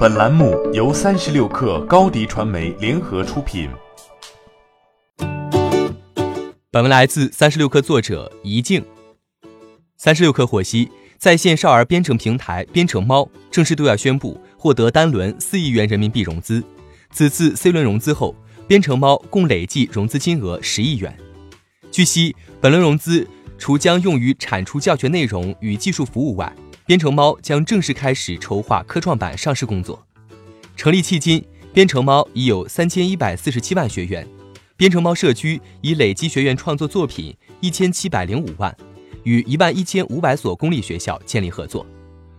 [0.00, 3.68] 本栏目由三十六氪高低传媒联合出品。
[6.70, 8.82] 本文来自三十六氪作者怡静。
[9.98, 16.64] 三十六氪获悉，在线少儿编程平台编程猫正式对外宣布获得单轮四亿元人民币融资。
[17.12, 18.34] 此次 C 轮融资后，
[18.66, 21.14] 编程猫共累计融资金额十亿元。
[21.90, 23.28] 据悉，本轮融资
[23.58, 26.50] 除将用于产出教学内容与技术服务外，
[26.90, 30.04] 编程猫将正式开始筹划科创板上市工作。
[30.74, 31.40] 成立迄今，
[31.72, 34.26] 编程猫已有三千一百四十七万学员，
[34.76, 38.76] 编程猫社区已累积学员创作作品一千七百零五万，
[39.22, 41.86] 与一万一千五百所公立学校建立合作。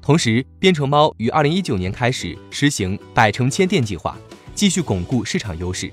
[0.00, 4.18] 同时，编程猫于二零一九年开始实行百城千店计划，
[4.56, 5.88] 继续巩固市场优势。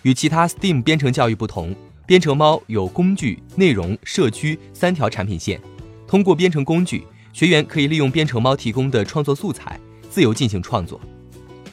[0.00, 5.60] 与其他 STEAM 编程教育不同，编程猫有工具、内容、社区三条产品线，
[6.06, 7.04] 通过编程工具。
[7.32, 11.00] 学员可以利用编程猫提供的创作素材，自由进行创作。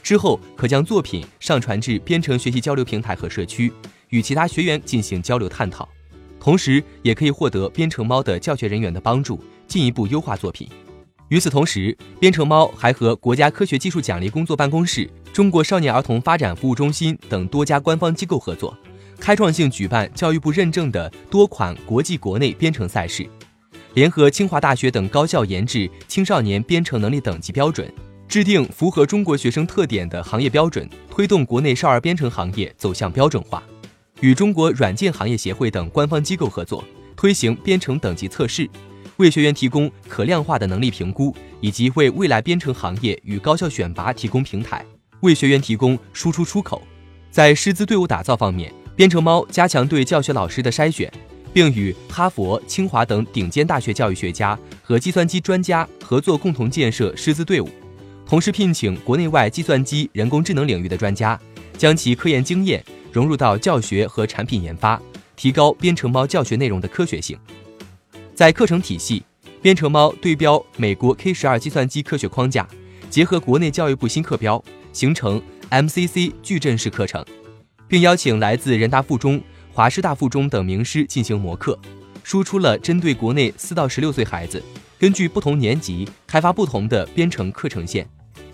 [0.02, 3.72] 之后可将作品上传至编程学习交流平台和社区，
[4.09, 5.88] 与其他学员进行交流探讨。
[6.39, 10.67] 同时，也可以获得编程猫的教学人员的帮助，进一步优化作品。
[11.28, 18.76] 与此同时，编程猫还和国家科学技术奖励工作办公室、中国少年儿童发展服务中心等多家官方机构合作，
[19.20, 23.30] 开创性举办教育部认证的多款国际国内编程赛事。
[24.00, 27.94] 联合清华大学等高校研制青少年编程能力等级标准，
[28.30, 33.61] 制定符合中国学生特点的行业标准，推动国内少儿编程行业走向标准化。
[34.22, 36.81] 与中国软件行业协会等官方机构合作，
[37.17, 38.70] 推行编程等级测试，
[39.17, 44.86] 为学员提供可量化的能力评估，以及为未来编程行业与高校选拔提供平台，
[45.23, 46.81] 为学员提供输出出口。
[47.30, 51.11] 在师资队伍打造方面，编程猫加强对教学老师的筛选。
[51.53, 57.69] 并与哈佛、清华等顶尖大学教育学家和计算机专家合作，共同建设师资队伍。
[58.25, 61.39] 同时，聘请国内外计算机、人工智能领域的专家，
[61.77, 65.02] 将其科研经验融入到教学和产品研发，
[65.36, 67.37] 提高编程猫教学内容的科学性。
[68.36, 69.23] 在课程体系，
[69.61, 72.67] 编程猫对标美国 K 十二计算机科学框架，
[73.10, 77.26] 结合国内教育部新课标，形成 MCC 矩阵式课程，
[77.87, 79.42] 并邀请来自人大附中。
[79.71, 81.77] 华师大附中等名师进行模课，
[82.23, 84.61] 输出了针对国内四到十六岁孩子，
[84.97, 88.07] 根据不同年级开发不同的编程课程线，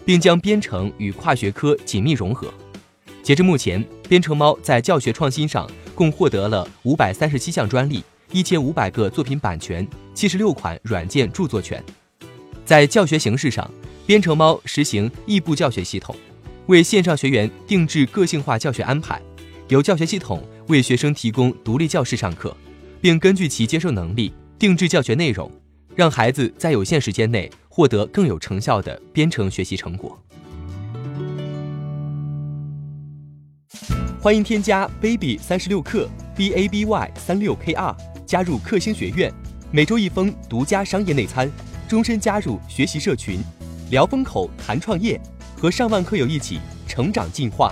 [0.06, 2.54] 并将编程与跨学科紧密融合。
[3.24, 11.84] 截至目前，编程猫在教学创新上共获得了五百三十七项专利、一千五百个作品版权、七十六款软件著作权。
[12.66, 13.68] 在教学形式上，
[14.06, 16.16] 编程猫实行异步教学系统，
[16.68, 19.20] 为线上学员定制个性化教学安排。
[19.70, 22.56] 由教学系统为学生提供独立教室上课，
[23.00, 25.52] 并根据其接受能力定制教学内容，
[25.96, 30.20] 让孩子在有限时间内获得更有成效的编程学习成果。
[34.20, 37.96] 欢迎添加 baby 三十六课 b a b y 三六 k r
[38.26, 39.32] 加入克星学院，
[39.72, 41.48] 每周一封独家商业内参，
[41.88, 43.40] 终身加入学习社群，
[43.92, 45.22] 聊风口谈创业，
[45.56, 47.72] 和上万课友一起成长进化。